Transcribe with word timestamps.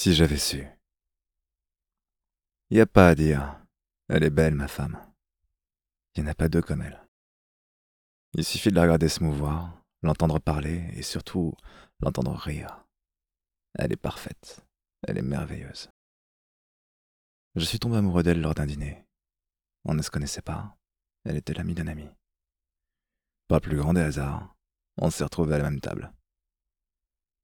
Si 0.00 0.14
j'avais 0.14 0.38
su. 0.38 0.64
Y 2.70 2.78
a 2.78 2.86
pas 2.86 3.08
à 3.08 3.14
dire. 3.16 3.60
Elle 4.08 4.22
est 4.22 4.30
belle, 4.30 4.54
ma 4.54 4.68
femme. 4.68 4.96
Y 6.14 6.20
en 6.20 6.28
a 6.28 6.36
pas 6.36 6.48
deux 6.48 6.62
comme 6.62 6.82
elle. 6.82 7.04
Il 8.34 8.44
suffit 8.44 8.68
de 8.68 8.76
la 8.76 8.82
regarder 8.82 9.08
se 9.08 9.24
mouvoir, 9.24 9.82
l'entendre 10.02 10.38
parler 10.38 10.88
et 10.92 11.02
surtout 11.02 11.52
l'entendre 11.98 12.32
rire. 12.32 12.86
Elle 13.74 13.90
est 13.90 13.96
parfaite. 13.96 14.64
Elle 15.02 15.18
est 15.18 15.22
merveilleuse. 15.22 15.90
Je 17.56 17.64
suis 17.64 17.80
tombé 17.80 17.96
amoureux 17.96 18.22
d'elle 18.22 18.40
lors 18.40 18.54
d'un 18.54 18.66
dîner. 18.66 19.04
On 19.84 19.94
ne 19.94 20.02
se 20.02 20.12
connaissait 20.12 20.42
pas. 20.42 20.78
Elle 21.24 21.38
était 21.38 21.54
l'amie 21.54 21.74
d'un 21.74 21.88
ami. 21.88 22.08
Pas 23.48 23.58
plus 23.58 23.76
grand 23.76 23.94
des 23.94 24.02
hasards. 24.02 24.54
On 24.98 25.10
s'est 25.10 25.24
retrouvés 25.24 25.56
à 25.56 25.58
la 25.58 25.68
même 25.68 25.80
table. 25.80 26.12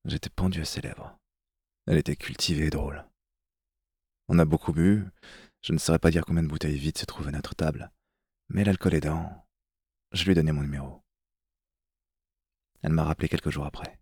J'étais 0.04 0.30
pendu 0.30 0.60
à 0.60 0.64
ses 0.64 0.82
lèvres. 0.82 1.18
Elle 1.86 1.98
était 1.98 2.16
cultivée 2.16 2.66
et 2.66 2.70
drôle. 2.70 3.04
On 4.28 4.38
a 4.38 4.44
beaucoup 4.44 4.72
bu, 4.72 5.04
je 5.60 5.72
ne 5.72 5.78
saurais 5.78 5.98
pas 5.98 6.10
dire 6.10 6.24
combien 6.24 6.42
de 6.42 6.48
bouteilles 6.48 6.78
vides 6.78 6.96
se 6.96 7.04
trouvent 7.04 7.28
à 7.28 7.32
notre 7.32 7.54
table, 7.54 7.92
mais 8.48 8.64
l'alcool 8.64 8.94
aidant, 8.94 9.46
je 10.12 10.24
lui 10.24 10.32
ai 10.32 10.34
donné 10.34 10.52
mon 10.52 10.62
numéro. 10.62 11.02
Elle 12.82 12.92
m'a 12.92 13.04
rappelé 13.04 13.28
quelques 13.28 13.50
jours 13.50 13.66
après. 13.66 14.00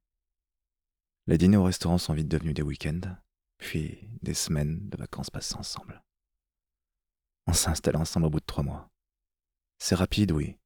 Les 1.26 1.38
dîners 1.38 1.56
au 1.56 1.64
restaurant 1.64 1.98
sont 1.98 2.14
vite 2.14 2.28
devenus 2.28 2.54
des 2.54 2.62
week-ends, 2.62 3.16
puis 3.58 4.08
des 4.22 4.34
semaines 4.34 4.88
de 4.88 4.96
vacances 4.96 5.30
passées 5.30 5.56
ensemble. 5.56 6.02
On 7.46 7.52
s'est 7.52 7.70
installé 7.70 7.96
ensemble 7.98 8.26
au 8.26 8.30
bout 8.30 8.40
de 8.40 8.46
trois 8.46 8.64
mois. 8.64 8.90
C'est 9.78 9.94
rapide, 9.96 10.32
oui, 10.32 10.56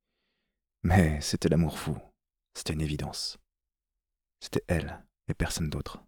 mais 0.83 1.21
c'était 1.21 1.49
l'amour 1.49 1.79
fou, 1.79 1.99
c'était 2.55 2.75
une 2.75 2.81
évidence. 2.81 3.39
C'était 4.41 4.65
elle 4.69 5.05
et 5.29 5.35
personne 5.35 5.71
d'autre. 5.71 6.06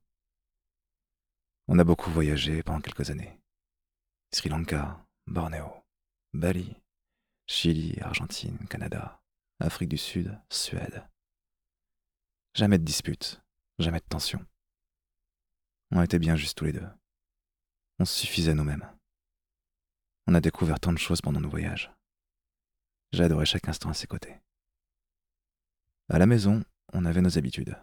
On 1.71 1.79
a 1.79 1.85
beaucoup 1.85 2.11
voyagé 2.11 2.63
pendant 2.63 2.81
quelques 2.81 3.11
années. 3.11 3.39
Sri 4.33 4.49
Lanka, 4.49 5.07
Bornéo, 5.27 5.71
Bali, 6.33 6.75
Chili, 7.47 8.01
Argentine, 8.01 8.57
Canada, 8.69 9.21
Afrique 9.61 9.91
du 9.91 9.99
Sud, 9.99 10.41
Suède. 10.49 11.07
Jamais 12.55 12.79
de 12.79 12.85
dispute, 12.85 13.43
jamais 13.79 14.01
de 14.01 14.07
tension. 14.09 14.45
On 15.91 16.01
était 16.01 16.19
bien 16.19 16.37
juste 16.37 16.57
tous 16.57 16.65
les 16.65 16.73
deux. 16.73 16.89
On 17.99 18.07
suffisait 18.07 18.55
nous-mêmes. 18.55 18.91
On 20.27 20.33
a 20.35 20.41
découvert 20.41 20.81
tant 20.81 20.95
de 20.95 20.99
choses 20.99 21.21
pendant 21.21 21.41
nos 21.41 21.51
voyages. 21.51 21.93
Adoré 23.13 23.45
chaque 23.45 23.69
instant 23.69 23.91
à 23.91 23.95
ses 23.95 24.07
côtés. 24.07 24.41
À 26.09 26.19
la 26.19 26.27
maison, 26.27 26.65
on 26.95 27.05
avait 27.05 27.21
nos 27.21 27.37
habitudes. 27.37 27.77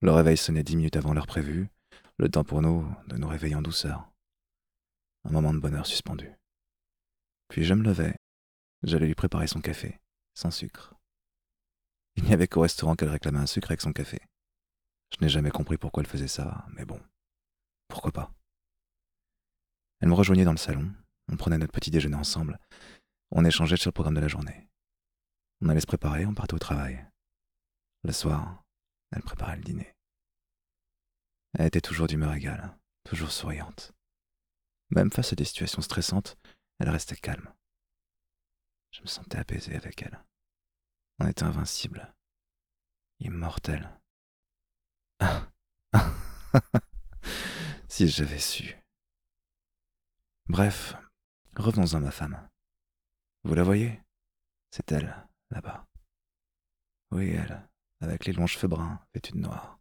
Le 0.00 0.12
réveil 0.12 0.36
sonnait 0.36 0.62
dix 0.62 0.76
minutes 0.76 0.96
avant 0.96 1.12
l'heure 1.12 1.26
prévue, 1.26 1.68
le 2.18 2.28
temps 2.28 2.44
pour 2.44 2.62
nous 2.62 2.88
de 3.06 3.16
nous 3.16 3.28
réveiller 3.28 3.54
en 3.54 3.62
douceur. 3.62 4.10
Un 5.24 5.30
moment 5.30 5.54
de 5.54 5.58
bonheur 5.58 5.86
suspendu. 5.86 6.32
Puis 7.48 7.64
je 7.64 7.74
me 7.74 7.82
levais, 7.82 8.16
j'allais 8.82 9.06
lui 9.06 9.14
préparer 9.14 9.46
son 9.46 9.60
café, 9.60 9.98
sans 10.34 10.50
sucre. 10.50 10.94
Il 12.16 12.24
n'y 12.24 12.32
avait 12.32 12.48
qu'au 12.48 12.60
restaurant 12.60 12.96
qu'elle 12.96 13.08
réclamait 13.08 13.38
un 13.38 13.46
sucre 13.46 13.70
avec 13.70 13.80
son 13.80 13.92
café. 13.92 14.20
Je 15.12 15.22
n'ai 15.22 15.28
jamais 15.28 15.50
compris 15.50 15.78
pourquoi 15.78 16.02
elle 16.02 16.08
faisait 16.08 16.28
ça, 16.28 16.66
mais 16.70 16.84
bon, 16.84 17.00
pourquoi 17.88 18.12
pas. 18.12 18.32
Elle 20.00 20.08
me 20.08 20.14
rejoignait 20.14 20.44
dans 20.44 20.52
le 20.52 20.58
salon, 20.58 20.92
on 21.28 21.36
prenait 21.36 21.58
notre 21.58 21.72
petit 21.72 21.90
déjeuner 21.90 22.16
ensemble, 22.16 22.58
on 23.30 23.44
échangeait 23.44 23.76
sur 23.76 23.88
le 23.88 23.94
programme 23.94 24.14
de 24.14 24.20
la 24.20 24.28
journée. 24.28 24.68
On 25.60 25.68
allait 25.68 25.80
se 25.80 25.86
préparer, 25.86 26.26
on 26.26 26.34
partait 26.34 26.54
au 26.54 26.58
travail. 26.58 27.04
Le 28.04 28.12
soir, 28.12 28.62
elle 29.10 29.22
préparait 29.22 29.56
le 29.56 29.62
dîner. 29.62 29.94
Elle 31.58 31.66
était 31.66 31.80
toujours 31.80 32.06
d'humeur 32.06 32.32
égale, 32.34 32.78
toujours 33.02 33.32
souriante. 33.32 33.92
Même 34.90 35.10
face 35.10 35.32
à 35.32 35.36
des 35.36 35.44
situations 35.44 35.82
stressantes, 35.82 36.38
elle 36.78 36.88
restait 36.88 37.16
calme. 37.16 37.52
Je 38.92 39.02
me 39.02 39.08
sentais 39.08 39.38
apaisé 39.38 39.74
avec 39.74 40.00
elle. 40.02 40.24
On 41.18 41.26
était 41.26 41.42
invincible, 41.42 42.14
immortel. 43.18 43.90
si 47.88 48.06
j'avais 48.06 48.38
su. 48.38 48.76
Bref, 50.46 50.94
revenons 51.56 51.92
à 51.94 51.98
ma 51.98 52.12
femme. 52.12 52.48
Vous 53.42 53.54
la 53.54 53.64
voyez? 53.64 54.00
C'est 54.70 54.92
elle, 54.92 55.26
là-bas. 55.50 55.88
Oui, 57.10 57.30
elle, 57.30 57.68
avec 58.00 58.26
les 58.26 58.32
longs 58.32 58.46
cheveux 58.46 58.68
bruns, 58.68 59.00
vêtue 59.12 59.32
de 59.32 59.38
noir. 59.38 59.77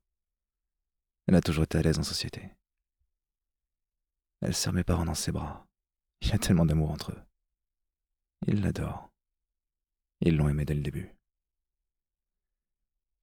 Elle 1.28 1.36
a 1.36 1.42
toujours 1.42 1.66
été 1.66 1.78
à 1.78 1.82
l'aise 1.82 2.00
en 2.00 2.04
société. 2.04 2.50
Elle 4.42 4.56
serre 4.56 4.74
mes 4.74 4.84
parents 4.84 5.06
dans 5.06 5.14
ses 5.14 5.32
bras. 5.32 5.68
Il 6.22 6.30
y 6.30 6.34
a 6.34 6.38
tellement 6.38 6.66
d'amour 6.66 6.92
entre 6.92 7.12
eux. 7.12 7.22
Ils 8.48 8.62
l'adorent. 8.62 9.12
Ils 10.22 10.38
l'ont 10.38 10.50
aimée 10.50 10.66
dès 10.66 10.74
le 10.74 10.82
début. 10.82 11.12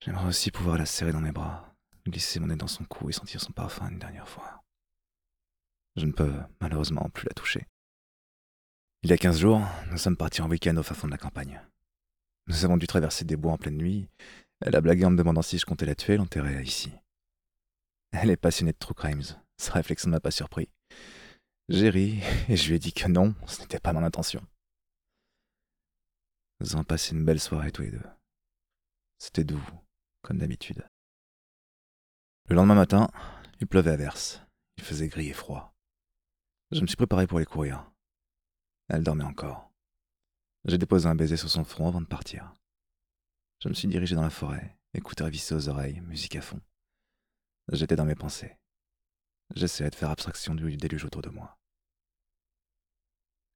J'aimerais 0.00 0.28
aussi 0.28 0.50
pouvoir 0.50 0.76
la 0.76 0.86
serrer 0.86 1.12
dans 1.12 1.20
mes 1.20 1.32
bras, 1.32 1.74
glisser 2.06 2.40
mon 2.40 2.48
nez 2.48 2.56
dans 2.56 2.66
son 2.66 2.84
cou 2.84 3.08
et 3.08 3.12
sentir 3.12 3.40
son 3.40 3.52
parfum 3.52 3.88
une 3.88 3.98
dernière 3.98 4.28
fois. 4.28 4.62
Je 5.96 6.04
ne 6.04 6.12
peux 6.12 6.34
malheureusement 6.60 7.08
plus 7.08 7.26
la 7.26 7.34
toucher. 7.34 7.66
Il 9.02 9.10
y 9.10 9.12
a 9.12 9.18
quinze 9.18 9.38
jours, 9.38 9.62
nous 9.90 9.98
sommes 9.98 10.16
partis 10.16 10.42
en 10.42 10.48
week-end 10.48 10.76
au 10.76 10.82
fin 10.82 10.94
fond 10.94 11.06
de 11.06 11.12
la 11.12 11.18
campagne. 11.18 11.60
Nous 12.48 12.64
avons 12.64 12.76
dû 12.76 12.86
traverser 12.86 13.24
des 13.24 13.36
bois 13.36 13.52
en 13.52 13.58
pleine 13.58 13.78
nuit. 13.78 14.08
Elle 14.60 14.76
a 14.76 14.80
blagué 14.80 15.04
en 15.04 15.10
me 15.10 15.16
demandant 15.16 15.42
si 15.42 15.58
je 15.58 15.64
comptais 15.64 15.86
la 15.86 15.94
tuer 15.94 16.16
l'enterrer 16.16 16.62
ici. 16.62 16.92
Elle 18.16 18.30
est 18.30 18.36
passionnée 18.36 18.72
de 18.72 18.78
true 18.78 18.94
crimes. 18.94 19.22
Sa 19.56 19.72
réflexion 19.72 20.08
ne 20.08 20.12
m'a 20.12 20.20
pas 20.20 20.30
surpris. 20.30 20.70
J'ai 21.68 21.90
ri 21.90 22.20
et 22.48 22.56
je 22.56 22.68
lui 22.68 22.76
ai 22.76 22.78
dit 22.78 22.92
que 22.92 23.08
non, 23.08 23.34
ce 23.48 23.60
n'était 23.60 23.80
pas 23.80 23.92
mon 23.92 24.04
intention. 24.04 24.40
Nous 26.60 26.74
avons 26.74 26.84
passé 26.84 27.12
une 27.12 27.24
belle 27.24 27.40
soirée 27.40 27.72
tous 27.72 27.82
les 27.82 27.90
deux. 27.90 28.02
C'était 29.18 29.42
doux, 29.42 29.62
comme 30.22 30.38
d'habitude. 30.38 30.86
Le 32.48 32.54
lendemain 32.54 32.76
matin, 32.76 33.08
il 33.60 33.66
pleuvait 33.66 33.90
à 33.90 33.96
verse. 33.96 34.40
Il 34.76 34.84
faisait 34.84 35.08
gris 35.08 35.30
et 35.30 35.32
froid. 35.32 35.74
Je 36.70 36.80
me 36.80 36.86
suis 36.86 36.96
préparé 36.96 37.26
pour 37.26 37.38
aller 37.38 37.46
courir. 37.46 37.90
Elle 38.88 39.02
dormait 39.02 39.24
encore. 39.24 39.72
J'ai 40.66 40.78
déposé 40.78 41.08
un 41.08 41.16
baiser 41.16 41.36
sur 41.36 41.50
son 41.50 41.64
front 41.64 41.88
avant 41.88 42.00
de 42.00 42.06
partir. 42.06 42.54
Je 43.60 43.68
me 43.68 43.74
suis 43.74 43.88
dirigé 43.88 44.14
dans 44.14 44.22
la 44.22 44.30
forêt, 44.30 44.78
écouteur 44.94 45.28
vissé 45.28 45.54
aux 45.54 45.68
oreilles, 45.68 46.00
musique 46.02 46.36
à 46.36 46.42
fond. 46.42 46.60
J'étais 47.72 47.96
dans 47.96 48.04
mes 48.04 48.14
pensées. 48.14 48.56
J'essayais 49.54 49.90
de 49.90 49.94
faire 49.94 50.10
abstraction 50.10 50.54
du 50.54 50.76
déluge 50.76 51.04
autour 51.04 51.22
de 51.22 51.30
moi. 51.30 51.58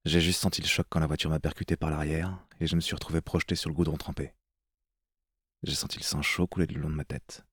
J'ai 0.05 0.21
juste 0.21 0.41
senti 0.41 0.61
le 0.61 0.67
choc 0.67 0.87
quand 0.89 0.99
la 0.99 1.07
voiture 1.07 1.29
m'a 1.29 1.39
percuté 1.39 1.75
par 1.75 1.89
l'arrière 1.89 2.39
et 2.59 2.67
je 2.67 2.75
me 2.75 2.81
suis 2.81 2.95
retrouvé 2.95 3.21
projeté 3.21 3.55
sur 3.55 3.69
le 3.69 3.75
goudron 3.75 3.97
trempé. 3.97 4.33
J'ai 5.63 5.75
senti 5.75 5.97
le 5.97 6.03
sang 6.03 6.21
chaud 6.21 6.47
couler 6.47 6.67
le 6.67 6.79
long 6.79 6.89
de 6.89 6.95
ma 6.95 7.05
tête. 7.05 7.43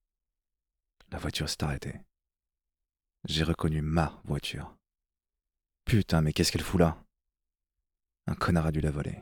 La 1.09 1.19
voiture 1.19 1.49
s'est 1.49 1.63
arrêtée. 1.63 1.99
J'ai 3.25 3.43
reconnu 3.43 3.81
ma 3.81 4.19
voiture. 4.23 4.75
Putain, 5.85 6.21
mais 6.21 6.33
qu'est-ce 6.33 6.51
qu'elle 6.51 6.63
fout 6.63 6.79
là? 6.79 7.03
Un 8.27 8.35
connard 8.35 8.67
a 8.67 8.71
dû 8.71 8.81
la 8.81 8.91
voler. 8.91 9.21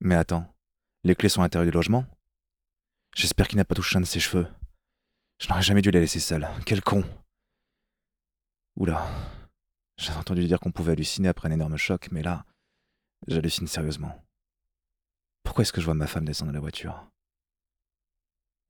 Mais 0.00 0.14
attends, 0.14 0.52
les 1.04 1.14
clés 1.14 1.28
sont 1.28 1.40
à 1.40 1.44
l'intérieur 1.44 1.70
du 1.70 1.76
logement? 1.76 2.04
J'espère 3.14 3.48
qu'il 3.48 3.58
n'a 3.58 3.64
pas 3.64 3.74
touché 3.74 3.96
un 3.96 4.00
de 4.00 4.06
ses 4.06 4.20
cheveux. 4.20 4.46
Je 5.38 5.48
n'aurais 5.48 5.62
jamais 5.62 5.82
dû 5.82 5.90
la 5.90 6.00
laisser 6.00 6.20
seule. 6.20 6.48
Quel 6.66 6.82
con. 6.82 7.04
Oula. 8.76 9.06
J'ai 9.96 10.12
entendu 10.12 10.46
dire 10.46 10.60
qu'on 10.60 10.72
pouvait 10.72 10.92
halluciner 10.92 11.28
après 11.28 11.48
un 11.48 11.52
énorme 11.52 11.76
choc, 11.76 12.08
mais 12.10 12.22
là, 12.22 12.44
j'hallucine 13.26 13.66
sérieusement. 13.66 14.24
Pourquoi 15.42 15.62
est-ce 15.62 15.72
que 15.72 15.80
je 15.80 15.86
vois 15.86 15.94
ma 15.94 16.06
femme 16.06 16.24
descendre 16.24 16.50
de 16.50 16.56
la 16.56 16.60
voiture? 16.60 17.08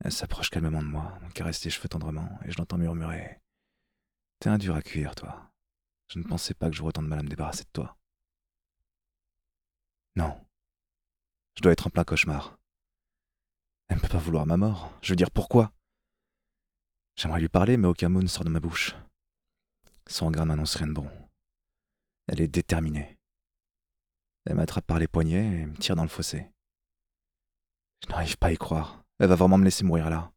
Elle 0.04 0.12
s'approche 0.12 0.50
calmement 0.50 0.82
de 0.82 0.88
moi, 0.88 1.18
me 1.22 1.30
caresse 1.30 1.64
les 1.64 1.70
cheveux 1.70 1.88
tendrement, 1.88 2.38
et 2.44 2.50
je 2.50 2.58
l'entends 2.58 2.78
murmurer. 2.78 3.40
T'es 4.38 4.48
un 4.48 4.58
dur 4.58 4.75
à 4.76 4.82
cuire, 4.82 5.14
toi. 5.14 5.50
Je 6.08 6.19
ne 6.19 6.25
pensais 6.25 6.54
pas 6.54 6.70
que 6.70 6.76
j'aurais 6.76 6.90
autant 6.90 7.02
de 7.02 7.08
mal 7.08 7.19
à 7.19 7.22
me 7.22 7.28
débarrasser 7.28 7.64
de 7.64 7.70
toi. 7.72 7.98
Non. 10.16 10.38
Je 11.56 11.62
dois 11.62 11.72
être 11.72 11.87
en 11.87 11.90
plein 11.90 12.04
cauchemar. 12.04 12.58
Elle 13.88 13.96
ne 13.96 14.02
peut 14.02 14.08
pas 14.08 14.19
vouloir 14.19 14.46
ma 14.46 14.56
mort. 14.56 14.93
Je 15.02 15.12
veux 15.12 15.16
dire, 15.16 15.31
pourquoi? 15.31 15.72
J'aimerais 17.19 17.41
lui 17.41 17.49
parler, 17.49 17.76
mais 17.76 17.88
aucun 17.88 18.09
mot 18.09 18.23
ne 18.23 18.29
sort 18.29 18.44
de 18.44 18.49
ma 18.49 18.61
bouche. 18.61 18.94
Son 20.06 20.29
regard 20.29 20.47
m'annonce 20.47 20.76
rien 20.76 20.87
de 20.87 20.93
bon. 20.93 21.11
Elle 22.29 22.41
est 22.41 22.47
déterminée. 22.47 23.19
Elle 24.44 24.55
m'attrape 24.55 24.87
par 24.87 25.00
les 25.00 25.09
poignets 25.09 25.62
et 25.62 25.67
me 25.67 25.76
tire 25.76 25.97
dans 25.97 26.05
le 26.05 26.09
fossé. 26.09 26.47
Je 28.05 28.09
n'arrive 28.11 28.38
pas 28.38 28.47
à 28.47 28.53
y 28.53 28.56
croire. 28.56 29.03
Elle 29.19 29.29
va 29.29 29.35
vraiment 29.35 29.59
me 29.59 29.65
laisser 29.65 29.82
mourir 29.82 30.09
là. 30.11 30.32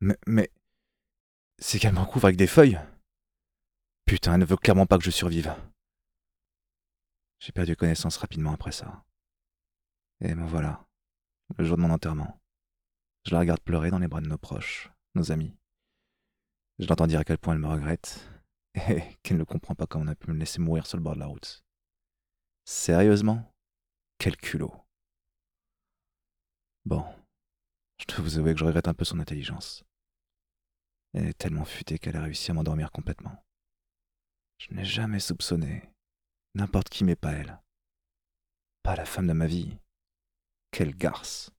Mais, 0.00 0.16
mais, 0.26 0.50
c'est 1.58 1.78
qu'elle 1.78 1.92
me 1.92 2.00
recouvre 2.00 2.24
avec 2.24 2.38
des 2.38 2.46
feuilles. 2.46 2.80
Putain, 4.06 4.32
elle 4.32 4.40
ne 4.40 4.46
veut 4.46 4.56
clairement 4.56 4.86
pas 4.86 4.96
que 4.96 5.04
je 5.04 5.10
survive. 5.10 5.54
J'ai 7.38 7.52
perdu 7.52 7.76
connaissance 7.76 8.16
rapidement 8.16 8.54
après 8.54 8.72
ça. 8.72 9.04
Et 10.22 10.34
me 10.34 10.46
voilà, 10.46 10.86
le 11.58 11.66
jour 11.66 11.76
de 11.76 11.82
mon 11.82 11.90
enterrement. 11.90 12.40
Je 13.26 13.32
la 13.32 13.40
regarde 13.40 13.60
pleurer 13.60 13.90
dans 13.90 13.98
les 13.98 14.08
bras 14.08 14.22
de 14.22 14.26
nos 14.26 14.38
proches, 14.38 14.90
nos 15.14 15.32
amis. 15.32 15.56
Je 16.78 16.86
l'entends 16.86 17.06
dire 17.06 17.20
à 17.20 17.24
quel 17.24 17.38
point 17.38 17.54
elle 17.54 17.60
me 17.60 17.68
regrette 17.68 18.28
et 18.74 19.02
qu'elle 19.22 19.38
ne 19.38 19.44
comprend 19.44 19.74
pas 19.74 19.86
comment 19.86 20.04
on 20.04 20.08
a 20.08 20.14
pu 20.14 20.30
me 20.30 20.38
laisser 20.38 20.60
mourir 20.60 20.86
sur 20.86 20.96
le 20.96 21.02
bord 21.02 21.14
de 21.14 21.20
la 21.20 21.26
route. 21.26 21.64
Sérieusement? 22.64 23.52
Quel 24.18 24.36
culot. 24.36 24.74
Bon, 26.84 27.04
je 27.98 28.06
dois 28.06 28.24
vous 28.24 28.38
avouer 28.38 28.54
que 28.54 28.60
je 28.60 28.64
regrette 28.64 28.88
un 28.88 28.94
peu 28.94 29.04
son 29.04 29.20
intelligence. 29.20 29.84
Elle 31.12 31.26
est 31.26 31.38
tellement 31.38 31.64
futée 31.64 31.98
qu'elle 31.98 32.16
a 32.16 32.22
réussi 32.22 32.50
à 32.50 32.54
m'endormir 32.54 32.92
complètement. 32.92 33.44
Je 34.58 34.74
n'ai 34.74 34.84
jamais 34.84 35.20
soupçonné 35.20 35.90
n'importe 36.54 36.88
qui, 36.88 37.04
mais 37.04 37.16
pas 37.16 37.32
elle. 37.32 37.60
Pas 38.82 38.96
la 38.96 39.04
femme 39.04 39.26
de 39.26 39.32
ma 39.32 39.46
vie. 39.46 39.76
Quelle 40.70 40.96
garce. 40.96 41.50